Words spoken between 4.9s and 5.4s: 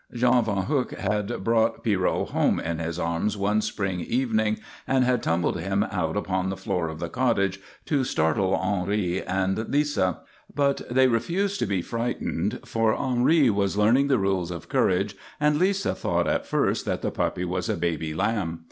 had